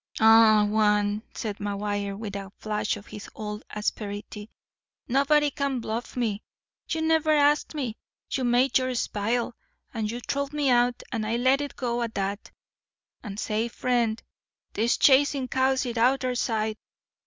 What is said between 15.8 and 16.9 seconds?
is outer sight.